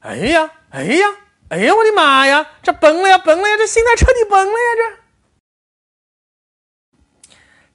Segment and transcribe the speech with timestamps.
[0.00, 1.06] 哎呀，哎呀，
[1.48, 4.82] 哎呀，我的妈呀，这崩了呀，崩了呀，这心态彻底崩了呀，这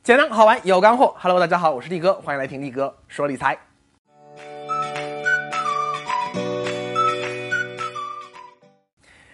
[0.03, 1.13] 简单好玩有干货。
[1.19, 3.59] Hello，大家好，我是力哥，欢迎来听力哥说理财。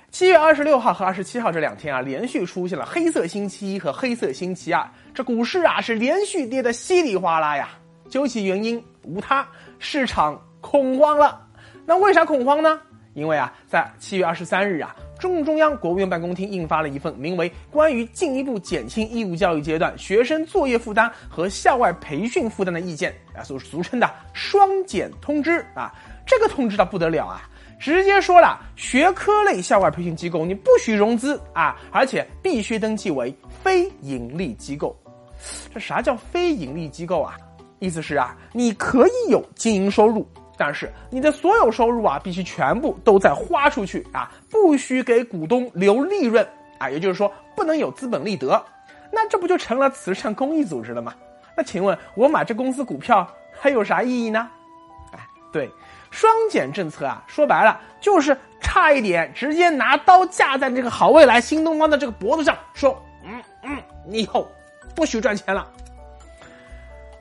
[0.09, 7.69] 七月二十六号和二十七号这两天啊，连续出现了黑色星期一和黑色星期二，这股市啊是连续跌的稀里哗啦呀。
[8.09, 9.47] 究其原因，无他，
[9.77, 11.45] 市场恐慌了。
[11.89, 12.79] 那为啥恐慌呢？
[13.15, 25.91] 因为啊，在七月二十三日啊，中共中央、国务院办公厅印发了一份名为《关于进一步减轻义务教育阶段学生作业负担和校外培训负担的意见》啊，所俗称的“双减通知”啊。
[26.27, 34.95] 这个通知倒不得了啊，直接说了，学科类校外培训机构你不许融资啊，而且必须登记为非盈利机构。
[35.73, 37.35] 这啥叫非盈利机构啊？
[37.79, 40.27] 意思是啊，你可以有经营收入，
[40.59, 46.45] 但是你的所有收入啊，必须全部都在花出去啊，不许给股东留利润
[46.77, 48.61] 啊，也就是说不能有资本利得，
[49.09, 51.13] 那这不就成了慈善公益组织了吗？
[51.55, 53.25] 那请问我买这公司股票
[53.57, 54.49] 还有啥意义呢？
[55.13, 55.19] 哎，
[55.53, 55.71] 对，
[56.11, 64.45] 双减政策啊，说白了就是差一点直接拿刀架在这个好未来新东方的这个脖子上，说，嗯嗯，你以后
[64.93, 65.65] 不许赚钱了。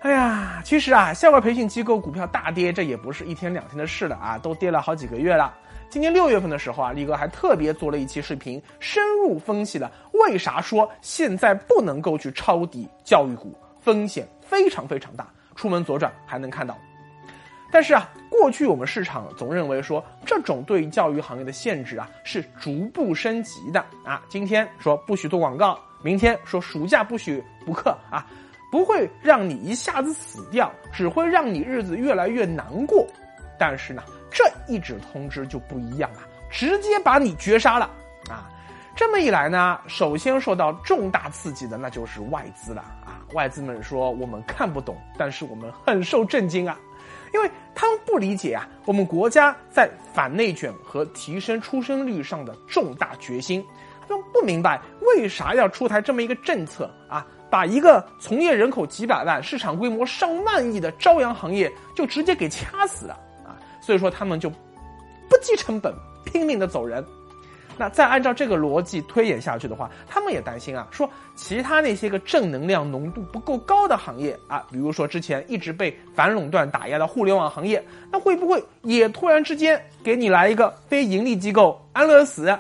[0.00, 5.52] 哎呀，其实啊，校外培训机构股票大跌，这也不是一天两天的事了啊，都跌了好几个月了。
[5.90, 15.26] 今年六月份的时候啊，力哥还特别做了一期视频，深入分析了为啥说现在不能够去抄底教育股，风险非常非常大。
[15.56, 16.78] 出门左转还能看到。
[17.72, 24.22] 但是啊，过去我们市场总认为说这种对教育行业的限制啊是逐步升级的啊。
[24.28, 28.24] 今天说不许做广告，明天说暑假不许补课啊。
[28.70, 33.06] 不会让你一下子死掉，只会让你日子越来越难过。
[33.58, 37.90] 但是呢，这一纸通知就不一样了，直接把你绝杀了
[38.30, 38.48] 啊！
[38.94, 43.22] 这么一来呢，首先受到重大刺激的那就是外资了啊！
[43.32, 46.78] 外资们说我们看不懂，但是我们很受震惊啊，
[47.32, 53.64] 因为他们不理解啊，我们国家在反内卷和提升出生率上的重大决心，
[54.08, 57.26] 他们不明白为啥要出台这么一个政策啊！
[57.50, 63.14] 把一个从业人口几百万、市场规模上万亿的朝阳行业就直接给掐死了
[63.44, 63.56] 啊！
[63.80, 65.94] 所以说他们就不计成本
[66.24, 67.04] 拼命的走人。
[67.80, 77.80] 那再按照这个逻辑推演下去的话，他们也担心啊，说其他那些个正能量浓度不够高的行业啊，比如说之前一直被反垄断打压的互联网行业，
[78.10, 82.52] 那会不会也突然之间给你来一个非盈利机构安乐死？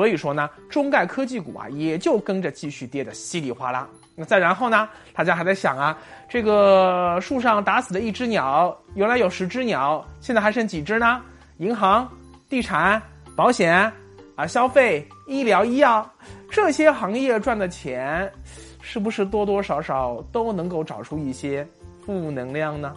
[0.00, 3.86] 所以说呢，中概科技股啊，也就跟着继续跌的稀里哗啦。
[4.16, 5.94] 那再然后呢，大家还在想啊，
[6.26, 11.20] 这个树上打死的一只鸟，原来有十只鸟，现在还剩几只呢？
[11.58, 12.10] 银行、
[12.48, 13.02] 地产、
[13.36, 13.92] 保险
[14.36, 16.10] 啊，消费、医疗、医药
[16.50, 18.32] 这些行业赚的钱，
[18.80, 21.68] 是不是多多少少都能够找出一些
[22.06, 22.96] 负能量呢？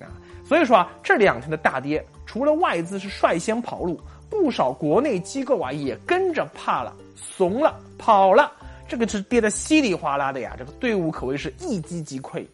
[0.00, 0.10] 啊，
[0.44, 4.00] 所以说啊，这两天的大跌，除了外资是率先跑路。
[4.32, 8.50] 不少国内机构啊也跟着怕了、怂了、跑了，
[8.88, 12.46] 这个是跌得稀里哗啦的呀，这个队伍可谓是一击即溃。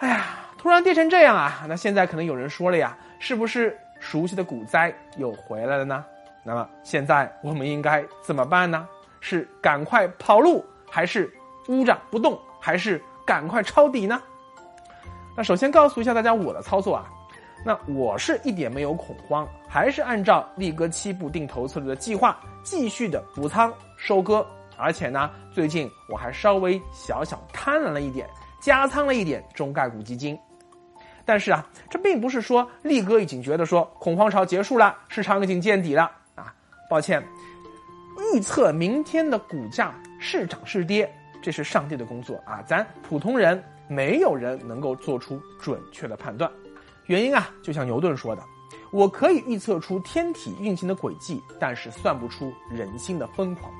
[0.00, 0.26] 哎呀，
[0.58, 6.04] 突然跌成这样啊，那现在可能有人说了呀，是不是熟悉的股灾又回来了呢？
[6.44, 8.86] 那么现在我们应该怎么办呢？
[9.20, 11.32] 是赶快跑路，还是
[11.68, 14.22] 捂着不动，还是赶快抄底呢？
[15.34, 17.10] 那首先告诉一下大家我的操作啊。
[17.64, 24.46] 那我是一点没有恐慌，还是按照力哥七步定投策略的计划，继续的补仓收割。
[24.76, 28.28] 而且呢，最近我还稍微小小贪婪了一点，
[28.60, 30.38] 加仓了一点中概股基金。
[31.24, 36.52] 但是啊，这并不是说力哥已经觉得说恐慌潮结束了，市场已经见底了啊。
[36.90, 37.26] 抱歉，
[38.34, 41.10] 预测明天的股价是涨是跌，
[41.40, 46.50] 这是上帝的工作啊，咱普通人没有人能够做出准确的判断。
[47.06, 48.42] 原因啊，就像牛顿说的，
[48.90, 53.72] 我可以预测出天体运行的轨迹，但是算不出人心的疯狂。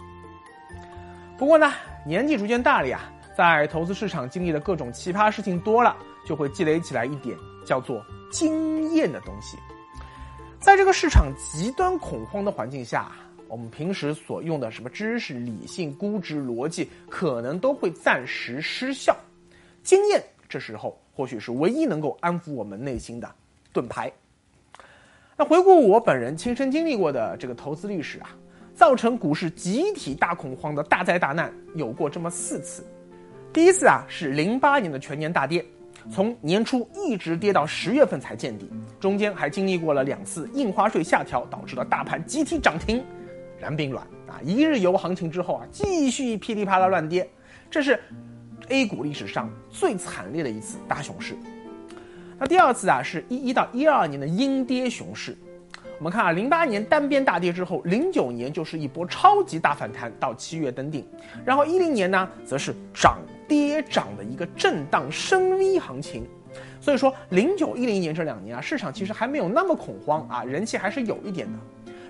[1.38, 1.72] 不过呢，
[2.06, 3.00] 年纪逐渐大了呀，
[3.36, 5.96] 在投资市场经历的各种奇葩事情多了，
[6.26, 9.58] 就会积累起来一点叫做经验的东西。
[10.60, 13.10] 在这个市场极端恐慌的环境下，
[13.48, 19.16] 我们平时所用的什么知识、理性、估值、逻辑，可能都会暂时失效。
[19.82, 20.96] 经验这时候。
[21.16, 23.30] 或许是唯一能够安抚我们内心的
[23.72, 24.10] 盾牌。
[25.36, 28.30] 那回顾我本人亲身经历过的这个投资历史啊，
[28.74, 32.84] 造成股市集体大恐慌的大灾大难有过这么四次。
[33.52, 35.64] 第一次啊是零八年的全年大跌，
[36.10, 38.68] 从年初一直跌到十月份才见底，
[38.98, 43.04] 中间还经历过了两次印花税下调导致的大盘集体涨停，
[43.60, 47.30] 然并卵啊，一日游行情之后啊，继续噼里啪啦乱跌，
[47.70, 48.00] 这是
[48.68, 51.36] A 股历史上最惨烈的一次大熊市。
[52.38, 55.36] 那第二次啊，是一一到一二年的阴跌熊市。
[55.98, 61.06] 我们看啊，零八年单边大跌之后，零九年就是一波超级大反弹，到七月登顶，
[61.44, 66.26] 然后一零年呢，则是涨跌涨的一个震荡升 V 行情。
[66.80, 71.58] 所以说，零九一零年这两年啊，市场其实还没有那么恐慌啊，人气还是有一点的。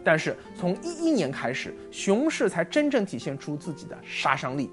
[0.03, 4.71] 但是从一一年开始，熊市才真正体现出自己的杀伤力，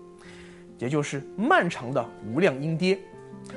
[0.82, 2.98] 也就是漫长的无量阴跌。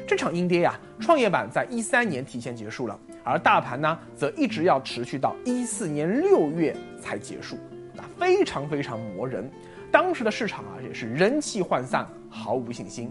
[0.06, 7.56] 这场阴跌呀，创业板在一三年提前结束了，而大盘呢，则一直要持续到一四年六月才结束，
[7.94, 9.50] 那非常非常磨人。
[9.91, 13.11] 当时的市场啊，也是人气涣散，毫无信心。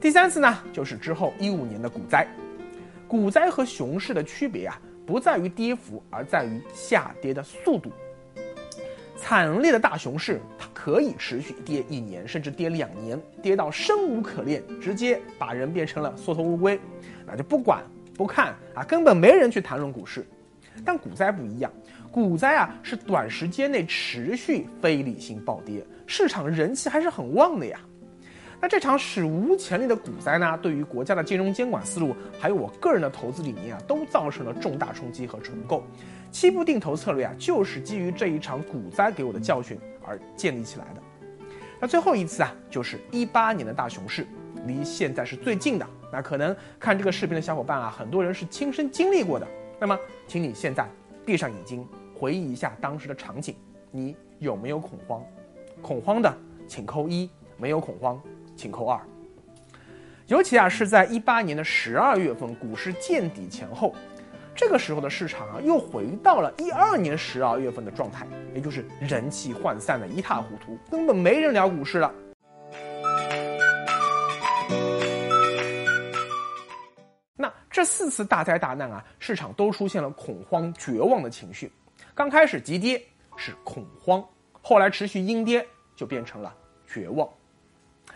[0.00, 2.26] 第三次呢，就是之后一五年的股灾。
[3.06, 7.92] 股灾和熊市的区别啊，不在于跌幅，而在于下跌的速度。
[9.18, 16.80] 惨烈的大熊市，它可以持续跌一年，甚至跌两年，跌到生无可恋，直接把人变成了缩头乌龟，
[17.26, 17.82] 那就不管
[18.16, 20.24] 不看啊，根本没人去谈论股市。
[20.84, 21.70] 但股灾不一样，
[22.12, 27.80] 股灾啊是短时间内持续非理性暴跌，市场人气还是很旺的呀。
[28.60, 35.84] 那这场史无前例的股灾呢，对于国家的金融监管思路，还有我个人的投资理念啊，都造成了重大冲击和重构。
[36.32, 41.00] 七步定投策略啊，就是基于这一场股灾给我的教训而建立起来的。
[41.80, 44.26] 那最后一次啊，就是一八年的大熊市，
[44.66, 45.86] 离现在是最近的。
[46.12, 49.46] 那可能看这个视频的小伙伴啊，很多人是亲身经历过的。
[49.78, 49.96] 那么，
[50.26, 50.84] 请你现在
[51.24, 51.86] 闭上眼睛，
[52.18, 53.54] 回忆一下当时的场景，
[53.92, 55.22] 你有没有恐慌？
[55.80, 58.20] 恐慌的请扣一，没有恐慌
[58.58, 59.00] 请扣二。
[60.26, 63.94] 尤其啊，是在一八年的十二月份股市见底前后。
[64.54, 72.12] 这个时候的市场啊，又回到了一二年十二月份的状态，也就是人气涣散的一塌糊涂，根本没人聊股市了。
[77.36, 81.70] 那这四次大灾大难啊，市场都出现了恐慌、绝望的情绪。
[82.12, 83.00] 刚开始急跌
[83.36, 84.22] 是恐慌，
[84.60, 85.64] 后来持续阴跌
[85.94, 86.52] 就变成了
[86.84, 87.28] 绝望。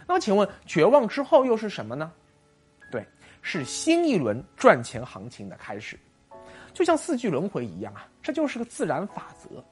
[0.06, 2.12] 那么，请问绝望之后又是什么呢？
[2.90, 3.06] 对，
[3.40, 5.99] 是新一轮赚钱行情的开始。
[6.75, 9.62] 就像四季轮回一样啊，这就是个自然法则。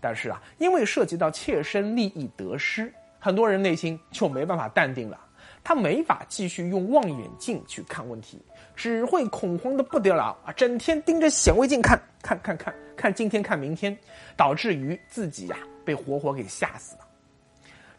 [0.00, 5.18] 但是啊，因为涉及到切身利益得失，很多人内心就没办法淡定了。
[5.62, 8.38] 他没法继续用望远镜去看问题，
[8.76, 10.52] 只会恐慌的不得了啊！
[10.52, 13.96] 整天盯着显微镜看，看，看，看，看今天看明天，
[14.36, 17.03] 导致于自己呀被活活给吓死了。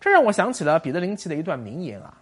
[0.06, 2.16] 这让我想起了彼得林奇的一段名言啊，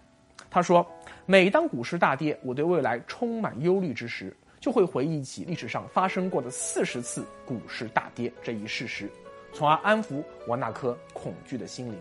[0.48, 0.86] 他说
[1.26, 9.10] ：“每当股市大跌，我对未来充满忧虑之时。”就会回忆起历史上发生过的四十次股市大跌这一事实，
[9.52, 11.98] 从而安抚我那颗恐惧的心灵。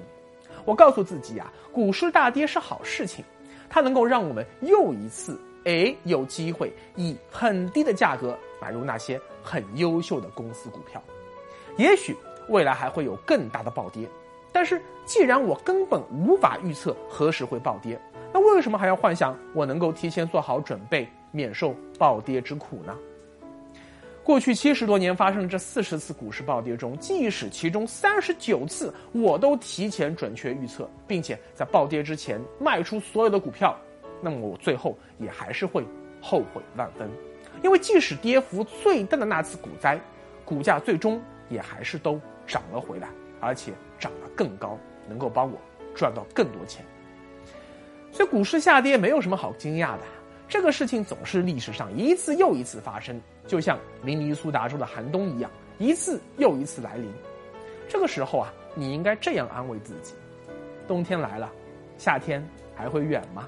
[0.63, 3.25] 我告诉自己啊，股市大跌是好事情，
[3.69, 11.03] 它能够让我们又一次哎有机会以很低的价格买入那些很优秀的公司股票。
[11.75, 12.15] 也许
[12.47, 14.07] 未来还会有更大的暴跌，
[14.53, 18.00] 但是既然我根本无法预测何时会暴跌，
[18.31, 21.09] 那为什么还要幻想我能够提前做好准备？
[21.35, 22.95] 免受暴跌之苦呢？
[24.23, 33.75] 过去七十多年发生的这四十次股市暴跌中，即使其中三十九次我都提前准确预测，并且在暴跌之前卖出所有的股票，
[34.22, 35.83] 那么我最后也还是会
[36.22, 37.10] 后悔万分。
[37.63, 40.00] 因为即使跌幅最大的那次股灾，
[40.45, 41.19] 股价最终
[41.50, 43.10] 也还是都涨了回来，
[43.43, 45.59] 而且涨得更高，能够帮我
[45.93, 46.83] 赚到更多钱。
[48.12, 50.03] 所以股市下跌没有什么好惊讶的。
[50.47, 57.12] 这个事情总是历史上一次又一次发生，就像明尼苏达州的寒冬一样，一次又一次来临。
[57.89, 60.13] 这个时候啊，你应该这样安慰自己：
[60.88, 61.51] 冬天来了，
[61.97, 63.47] 夏天还会远吗？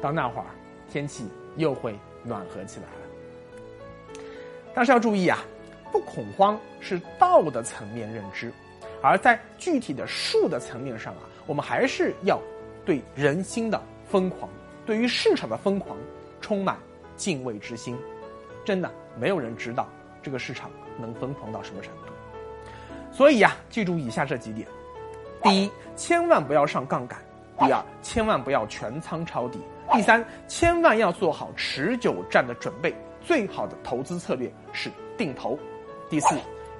[0.00, 0.46] 到那会儿，
[0.90, 1.26] 天气
[1.56, 4.22] 又会暖和起来了。
[4.74, 5.38] 但是要注意啊，
[5.92, 8.52] 不恐慌是道的层面认知，
[9.02, 12.40] 而在具体的术的层面上啊，我们还是要
[12.84, 14.48] 对人心的疯狂，
[14.84, 15.96] 对于市场的疯狂。
[16.40, 16.78] 充满
[17.16, 17.98] 敬畏之心，
[18.64, 18.88] 真的
[19.18, 19.88] 没有人知道
[20.22, 22.12] 这个市场能疯狂到什么程度。
[23.12, 24.66] 所以呀，记住以下这几点：
[25.42, 27.18] 第一，千万不要上杠杆；
[27.58, 29.58] 第二，千万不要全仓抄底；
[29.92, 32.94] 第三，千万要做好持久战的准备。
[33.20, 34.88] 最好的投资策略是
[35.18, 35.58] 定投；
[36.08, 36.36] 第四，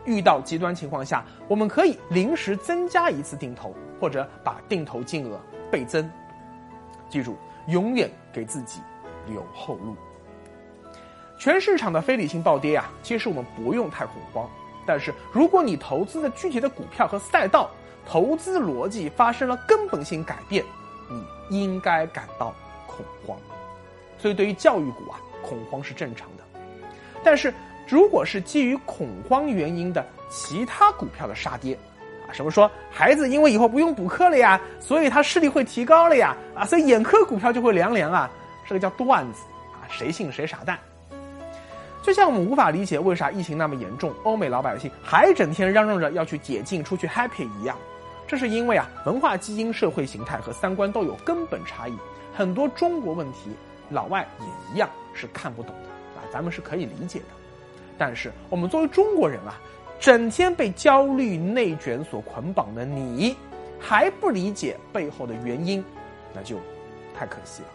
[0.09, 5.39] 遇到极端情况下，我们可以临时增加一次定投，或者把定投金额
[5.71, 6.11] 倍增。
[7.09, 7.37] 记住，
[7.69, 8.81] 永远给自己。
[9.27, 9.95] 留后路。
[11.39, 14.49] 全市场的非理性暴跌啊，其实我们不用太恐慌。
[14.87, 17.69] 但是，如果你投资的具体的股票和赛道
[18.07, 20.65] 投资逻辑发生了根本性改变，
[21.51, 22.55] 你应该感到
[22.87, 23.37] 恐慌。
[24.17, 26.45] 所以，对于教育股啊，恐慌是正常的。
[27.23, 27.53] 但是，
[27.89, 31.75] 如果是基于恐慌原因的其他股票的杀跌，
[32.29, 38.31] 啊，什么说孩子因为以后不用补课了呀，所以他视力会提高了呀，啊，所以眼科股票就会凉凉啊，
[38.69, 39.43] 这个叫段子
[39.73, 40.79] 啊，谁信谁傻蛋。
[42.03, 47.77] 就像我们无法理解为啥疫情那么严重，欧美老百姓还整天嚷嚷着要去解禁、出去 happy 一样，
[48.27, 51.95] 这是因为啊，文化基因、社会形态和三观都有根本差异。
[52.35, 53.51] 很多中国问题，
[53.91, 57.38] 老外也一样是看不懂的啊，咱们是可以理解的。
[57.99, 59.61] 但是我们作为中国人啊，
[59.99, 63.37] 整天被焦虑、内卷所捆绑的你，
[63.79, 65.85] 还不理解背后的原因，
[66.33, 66.59] 那就
[67.15, 67.69] 太可惜了。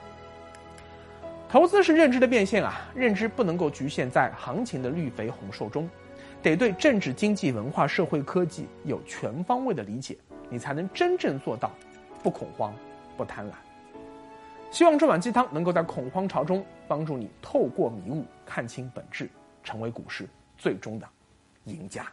[1.50, 5.88] 投资是认知的变现啊，认知不能够局限在行情的绿肥红瘦中，
[6.42, 10.18] 得对政治、经济、文化、社会、科技有全方位的理解，
[10.50, 11.70] 你才能真正做到
[12.24, 12.74] 不恐慌、
[13.18, 13.52] 不贪婪。
[14.72, 19.30] 希望这碗鸡汤能够在恐慌潮中帮助你透过迷雾看清本质，
[19.64, 20.28] 成为股市
[20.58, 21.08] 最终的
[21.66, 22.12] 赢家。